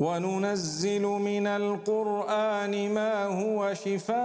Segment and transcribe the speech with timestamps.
[0.00, 4.20] وننزل من القرآن ما هو شفاء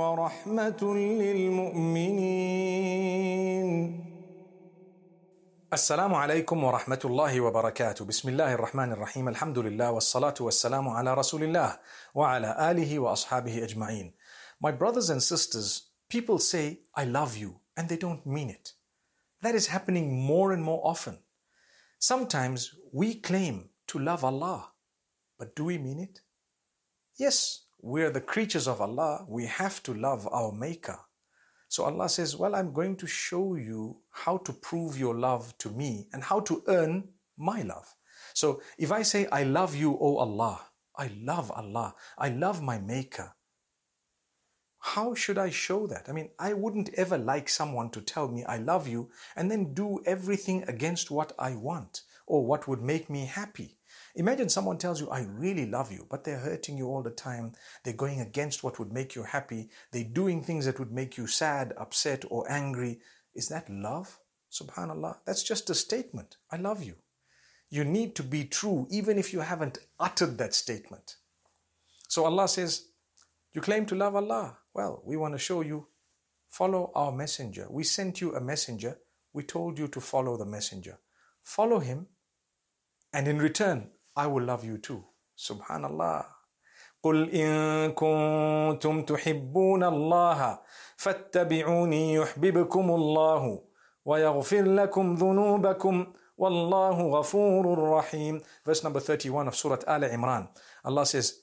[0.00, 2.36] ورحمة للمؤمنين
[5.72, 11.42] السلام عليكم ورحمة الله وبركاته بسم الله الرحمن الرحيم الحمد لله والصلاة والسلام على رسول
[11.42, 11.78] الله
[12.14, 14.12] وعلى آله وأصحابه أجمعين
[14.60, 18.72] My brothers and sisters, people say, I love you, and they don't mean it.
[19.42, 21.18] That is happening more and more often.
[21.98, 24.72] Sometimes we claim to love Allah,
[25.38, 26.20] but do we mean it?
[27.18, 29.24] Yes, we're the creatures of Allah.
[29.28, 30.98] We have to love our Maker.
[31.68, 35.70] So Allah says, Well, I'm going to show you how to prove your love to
[35.70, 37.94] me and how to earn my love.
[38.34, 40.60] So if I say, I love you, O Allah,
[40.96, 43.34] I love Allah, I love my Maker,
[44.94, 46.08] how should I show that?
[46.08, 49.74] I mean, I wouldn't ever like someone to tell me I love you and then
[49.74, 53.78] do everything against what I want or what would make me happy.
[54.14, 57.52] Imagine someone tells you, I really love you, but they're hurting you all the time.
[57.82, 59.70] They're going against what would make you happy.
[59.90, 63.00] They're doing things that would make you sad, upset, or angry.
[63.34, 64.20] Is that love?
[64.52, 65.16] Subhanallah.
[65.26, 66.36] That's just a statement.
[66.52, 66.94] I love you.
[67.70, 71.16] You need to be true even if you haven't uttered that statement.
[72.06, 72.86] So Allah says,
[73.52, 74.58] You claim to love Allah.
[74.75, 75.87] Well, we want to show you
[76.49, 77.67] follow our messenger.
[77.69, 78.97] We sent you a messenger.
[79.33, 80.99] We told you to follow the messenger.
[81.43, 82.07] Follow him,
[83.13, 85.03] and in return, I will love you too.
[85.37, 86.25] Subhanallah.
[87.03, 90.59] قل إن كنتم تحبون الله
[90.97, 93.63] فاتبعوني يحببكم الله
[94.05, 100.47] ويغفر لكم ذنوبكم والله غفور رحيم Verse number 31 of Surah Al Imran.
[100.85, 101.41] Allah says,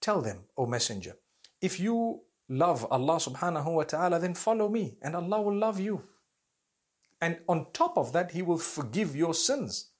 [0.00, 1.16] Tell them, O Messenger,
[1.60, 6.03] if you love Allah subhanahu wa ta'ala, then follow me and Allah will love you.
[7.21, 9.91] And on top of that, He will forgive your sins.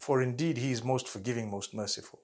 [0.00, 2.20] For indeed, He is most forgiving, most merciful.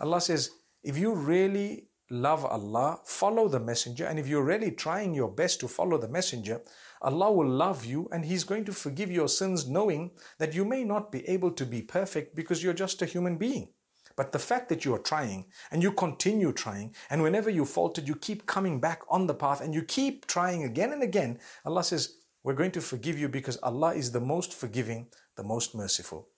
[0.00, 0.50] Allah says,
[0.82, 4.06] if you really love Allah, follow the messenger.
[4.06, 6.60] And if you're really trying your best to follow the messenger,
[7.00, 10.84] Allah will love you and He's going to forgive your sins, knowing that you may
[10.84, 13.68] not be able to be perfect because you're just a human being.
[14.16, 18.06] But the fact that you are trying and you continue trying, and whenever you faltered,
[18.06, 21.82] you keep coming back on the path and you keep trying again and again, Allah
[21.82, 26.28] says, We're going to forgive you because Allah is the most forgiving, the most merciful.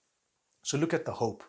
[0.63, 1.43] So look at the hope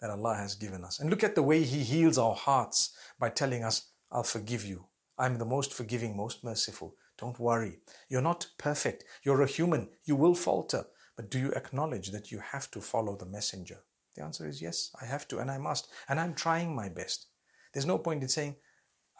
[0.00, 1.00] that Allah has given us.
[1.00, 4.86] And look at the way He heals our hearts by telling us, I'll forgive you.
[5.18, 6.94] I'm the most forgiving, most merciful.
[7.18, 7.78] Don't worry.
[8.10, 9.04] You're not perfect.
[9.22, 9.88] You're a human.
[10.04, 10.84] You will falter.
[11.16, 13.78] But do you acknowledge that you have to follow the messenger?
[14.16, 15.88] The answer is yes, I have to and I must.
[16.08, 17.26] And I'm trying my best.
[17.72, 18.56] There's no point in saying,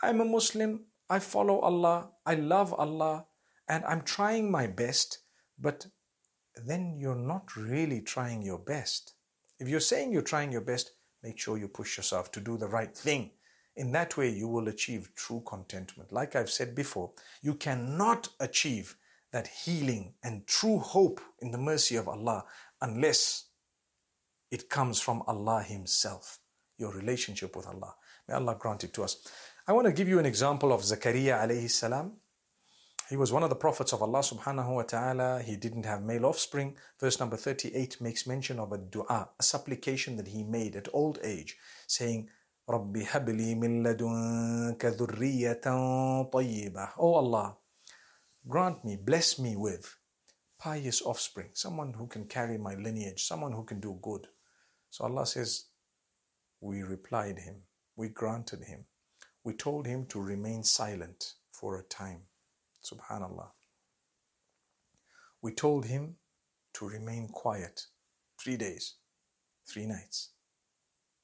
[0.02, 3.26] I'm a Muslim, I follow Allah, I love Allah,
[3.68, 5.18] and I'm trying my best,
[5.58, 5.86] but
[6.64, 9.14] then you're not really trying your best.
[9.58, 10.92] If you're saying you're trying your best,
[11.22, 13.30] make sure you push yourself to do the right thing.
[13.76, 16.12] In that way, you will achieve true contentment.
[16.12, 18.96] Like I've said before, you cannot achieve
[19.32, 22.44] that healing and true hope in the mercy of Allah
[22.80, 23.45] unless
[24.51, 26.39] it comes from Allah Himself,
[26.77, 27.95] your relationship with Allah.
[28.27, 29.17] May Allah grant it to us.
[29.67, 32.13] I want to give you an example of Zakaria alayhi salam.
[33.09, 35.41] He was one of the prophets of Allah subhanahu wa ta'ala.
[35.41, 36.77] He didn't have male offspring.
[36.99, 41.19] Verse number 38 makes mention of a dua, a supplication that he made at old
[41.21, 41.57] age,
[41.87, 42.29] saying,
[42.69, 47.57] رَبِّ هَبْ لِي مِن لَدُنْكَ ذُرِّيَّةً طَيِّبَةً Oh Allah,
[48.47, 49.97] grant me, bless me with
[50.57, 54.27] pious offspring, someone who can carry my lineage, someone who can do good.
[54.96, 55.66] So Allah says,
[56.58, 57.64] We replied him,
[57.96, 58.86] we granted him,
[59.44, 62.22] we told him to remain silent for a time.
[62.82, 63.50] Subhanallah.
[65.42, 66.16] We told him
[66.72, 67.82] to remain quiet
[68.42, 68.94] three days,
[69.70, 70.30] three nights.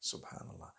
[0.02, 0.72] Subhanallah.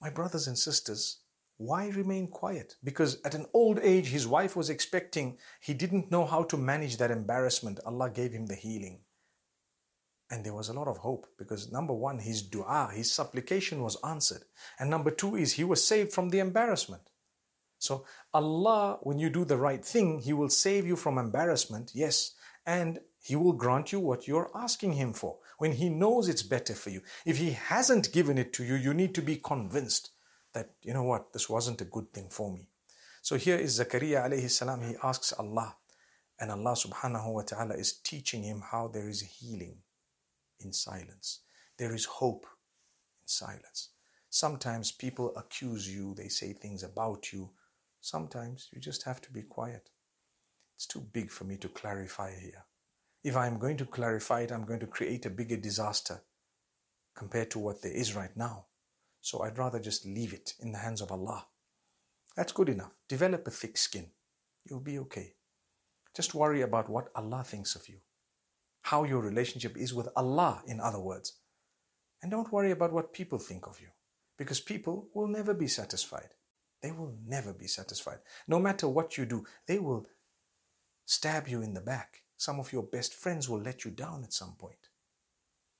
[0.00, 1.22] My brothers and sisters,
[1.56, 2.76] why remain quiet?
[2.84, 6.98] Because at an old age, his wife was expecting, he didn't know how to manage
[6.98, 7.80] that embarrassment.
[7.84, 9.00] Allah gave him the healing.
[10.30, 13.96] And there was a lot of hope because number one, his dua, his supplication was
[14.04, 14.44] answered.
[14.78, 17.02] And number two is he was saved from the embarrassment.
[17.80, 18.04] So
[18.34, 22.32] Allah, when you do the right thing, He will save you from embarrassment, yes,
[22.66, 26.74] and He will grant you what you're asking Him for when He knows it's better
[26.74, 27.00] for you.
[27.24, 30.10] If He hasn't given it to you, you need to be convinced
[30.52, 32.68] that, you know what, this wasn't a good thing for me.
[33.22, 35.76] So here is Zakaria alayhi salam, he asks Allah,
[36.38, 39.76] and Allah subhanahu wa ta'ala is teaching him how there is healing
[40.60, 41.40] in silence.
[41.78, 43.90] There is hope in silence.
[44.28, 47.50] Sometimes people accuse you, they say things about you.
[48.00, 49.90] Sometimes you just have to be quiet.
[50.76, 52.64] It's too big for me to clarify here.
[53.22, 56.22] If I'm going to clarify it, I'm going to create a bigger disaster
[57.14, 58.66] compared to what there is right now.
[59.20, 61.46] So I'd rather just leave it in the hands of Allah.
[62.36, 62.92] That's good enough.
[63.08, 64.06] Develop a thick skin.
[64.64, 65.34] You'll be okay.
[66.16, 67.98] Just worry about what Allah thinks of you,
[68.82, 71.34] how your relationship is with Allah, in other words.
[72.22, 73.88] And don't worry about what people think of you,
[74.38, 76.34] because people will never be satisfied.
[76.82, 78.18] They will never be satisfied.
[78.48, 80.06] No matter what you do, they will
[81.04, 82.22] stab you in the back.
[82.36, 84.88] Some of your best friends will let you down at some point.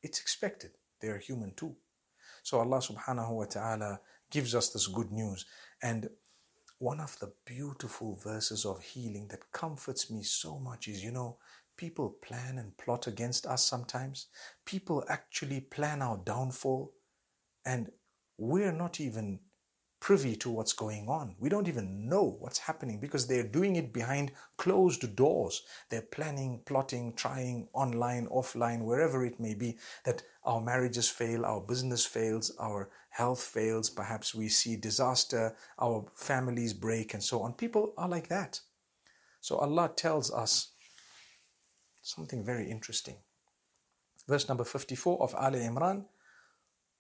[0.02, 0.72] It's expected.
[1.00, 1.76] They are human too.
[2.42, 4.00] So Allah subhanahu wa ta'ala
[4.30, 5.46] gives us this good news.
[5.82, 6.08] And
[6.78, 11.38] one of the beautiful verses of healing that comforts me so much is you know,
[11.80, 14.26] people plan and plot against us sometimes.
[14.66, 16.92] People actually plan our downfall.
[17.64, 17.90] And
[18.36, 19.40] we're not even
[19.98, 21.36] privy to what's going on.
[21.38, 25.62] We don't even know what's happening because they're doing it behind closed doors.
[25.88, 31.62] They're planning, plotting, trying online, offline, wherever it may be, that our marriages fail, our
[31.62, 37.54] business fails, our health fails, perhaps we see disaster, our families break, and so on.
[37.54, 38.60] People are like that.
[39.40, 40.72] So Allah tells us
[42.01, 43.17] something very interesting.
[44.27, 46.05] Verse number 54 of Ali Imran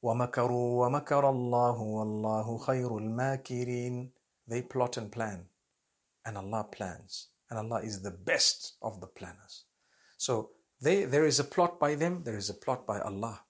[0.05, 4.09] وَمَكَرُوا وَمَكَرَ اللَّهُ وَاللَّهُ خَيْرُ الْمَاكِرِينَ
[4.47, 5.45] They plot and plan,
[6.23, 9.63] and Allah plans, and Allah is the best of the planners.
[10.17, 13.41] So they, there is a plot by them, there is a plot by Allah.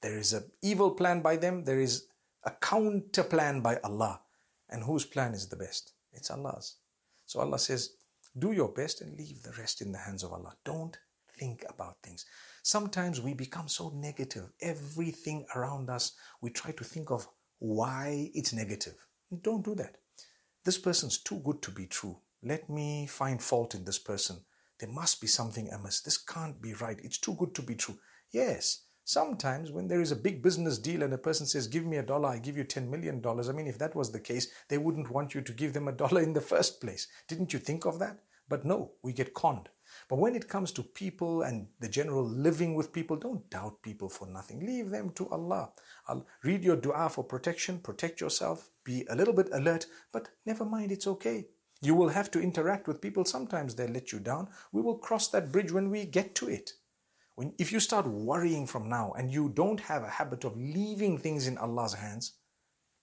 [0.00, 2.06] There is an evil plan by them, there is
[2.44, 4.20] a counter plan by Allah.
[4.68, 5.92] And whose plan is the best?
[6.12, 6.76] It's Allah's.
[7.26, 7.90] So Allah says,
[8.39, 10.55] do your best and leave the rest in the hands of Allah.
[10.63, 10.97] Don't
[11.37, 12.25] think about things.
[12.63, 14.49] Sometimes we become so negative.
[14.61, 17.27] Everything around us, we try to think of
[17.59, 18.95] why it's negative.
[19.41, 19.97] Don't do that.
[20.63, 22.17] This person's too good to be true.
[22.43, 24.37] Let me find fault in this person.
[24.79, 26.01] There must be something amiss.
[26.01, 26.99] This can't be right.
[27.03, 27.97] It's too good to be true.
[28.31, 31.97] Yes, sometimes when there is a big business deal and a person says, Give me
[31.97, 33.23] a dollar, I give you $10 million.
[33.25, 35.93] I mean, if that was the case, they wouldn't want you to give them a
[35.93, 37.07] dollar in the first place.
[37.27, 38.19] Didn't you think of that?
[38.49, 39.69] But no, we get conned.
[40.09, 44.09] But when it comes to people and the general living with people, don't doubt people
[44.09, 44.65] for nothing.
[44.65, 45.71] Leave them to Allah.
[46.07, 50.65] I'll read your dua for protection, protect yourself, be a little bit alert, but never
[50.65, 51.47] mind, it's okay.
[51.81, 53.23] You will have to interact with people.
[53.25, 54.49] Sometimes they let you down.
[54.71, 56.71] We will cross that bridge when we get to it.
[57.35, 61.17] When, if you start worrying from now and you don't have a habit of leaving
[61.17, 62.33] things in Allah's hands,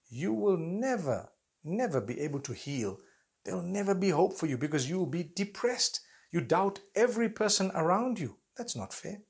[0.09, 1.31] you will never,
[1.63, 2.99] never be able to heal.
[3.46, 6.02] There will never be hope for you because you will be depressed.
[6.32, 8.38] You doubt every person around you.
[8.58, 9.22] That's not fair.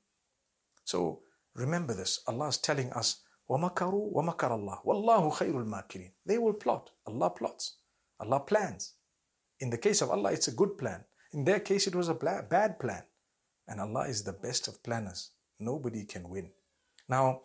[0.84, 1.20] So
[1.54, 2.20] remember this.
[2.26, 6.90] Allah is telling us, وَمَكَرُوا وَمَكَرَ اللَّهُ وَاللَّهُ خَيْرُ الْمَاكِرِينَ They will plot.
[7.06, 7.76] Allah plots.
[8.20, 8.94] Allah plans.
[9.60, 11.04] In the case of Allah, it's a good plan.
[11.32, 13.02] In their case, it was a bad plan.
[13.68, 15.30] And Allah is the best of planners.
[15.58, 16.50] Nobody can win.
[17.08, 17.42] Now,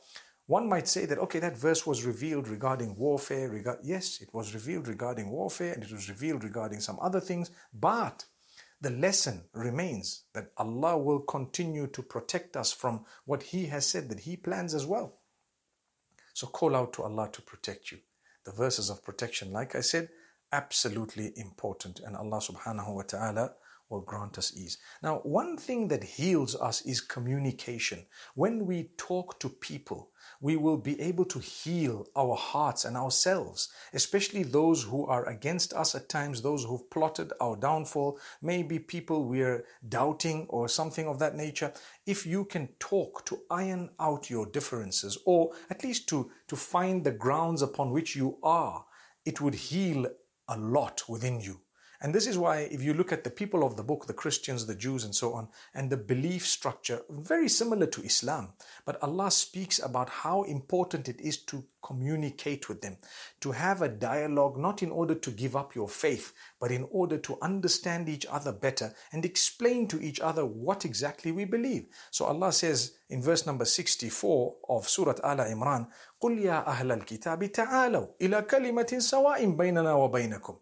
[0.51, 3.79] one might say that, okay, that verse was revealed regarding warfare.
[3.85, 7.53] Yes, it was revealed regarding warfare and it was revealed regarding some other things.
[7.73, 8.25] But
[8.81, 14.09] the lesson remains that Allah will continue to protect us from what He has said
[14.09, 15.21] that He plans as well.
[16.35, 17.99] So call out to Allah to protect you.
[18.45, 20.09] The verses of protection, like I said,
[20.51, 23.53] absolutely important, and Allah subhanahu wa ta'ala
[23.91, 24.79] will grant us ease.
[25.03, 28.07] Now, one thing that heals us is communication.
[28.35, 30.11] When we talk to people,
[30.41, 35.73] we will be able to heal our hearts and ourselves, especially those who are against
[35.75, 41.19] us at times, those who've plotted our downfall, maybe people we're doubting or something of
[41.19, 41.73] that nature.
[42.07, 47.05] If you can talk to iron out your differences, or at least to, to find
[47.05, 48.87] the grounds upon which you are,
[49.27, 50.07] it would heal
[50.49, 51.61] a lot within you.
[52.02, 54.66] And this is why, if you look at the people of the book, the Christians,
[54.66, 58.54] the Jews, and so on, and the belief structure, very similar to Islam.
[58.86, 62.98] But Allah speaks about how important it is to communicate with them,
[63.42, 67.18] to have a dialogue, not in order to give up your faith, but in order
[67.18, 71.88] to understand each other better and explain to each other what exactly we believe.
[72.12, 75.88] So Allah says in verse number 64 of Surah Al Imran,
[76.22, 80.56] قُلْ يَا أَهْلَ الْكِتَابِ تَعَالَوْا إِلَى كَلِمَةٍ سَوَاءٍ بَيْنَنَا وَبَيْنَكُمْ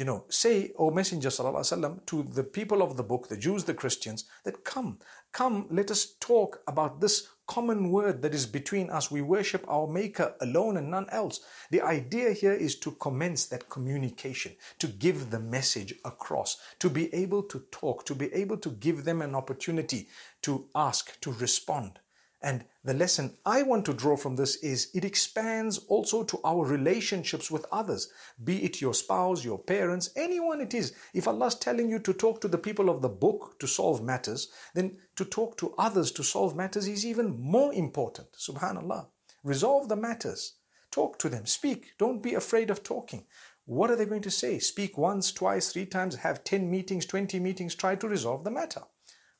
[0.00, 3.72] you know, say, O Messenger وسلم, to the people of the book, the Jews, the
[3.72, 4.98] Christians, that come,
[5.32, 9.10] come, let us talk about this common word that is between us.
[9.10, 11.40] We worship our Maker alone and none else.
[11.70, 17.12] The idea here is to commence that communication, to give the message across, to be
[17.14, 20.08] able to talk, to be able to give them an opportunity
[20.42, 22.00] to ask, to respond.
[22.43, 26.65] And the lesson I want to draw from this is it expands also to our
[26.65, 28.11] relationships with others,
[28.43, 30.93] be it your spouse, your parents, anyone it is.
[31.13, 34.49] If Allah's telling you to talk to the people of the book to solve matters,
[34.73, 38.31] then to talk to others to solve matters is even more important.
[38.33, 39.05] Subhanallah.
[39.43, 40.55] Resolve the matters.
[40.89, 41.45] Talk to them.
[41.45, 41.93] Speak.
[41.99, 43.25] Don't be afraid of talking.
[43.65, 44.57] What are they going to say?
[44.57, 48.81] Speak once, twice, three times, have 10 meetings, 20 meetings, try to resolve the matter.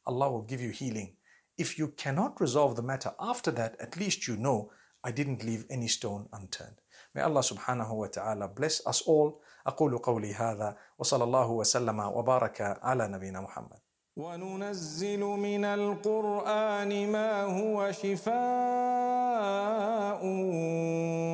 [0.06, 1.16] Allah will give you healing.
[1.64, 4.60] If you cannot resolve the matter after that, at least you know
[5.04, 6.78] I didn't leave any stone unturned.
[7.14, 9.30] May Allah subhanahu wa ta'ala bless us all.
[9.68, 13.80] أقول قولي هذا وصلى الله وسلم وبارك على نبينا محمد.
[14.18, 18.32] وننزل من القرآن ما هو شفاء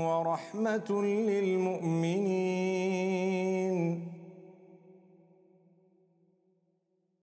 [0.07, 2.77] ورحمة للمؤمنين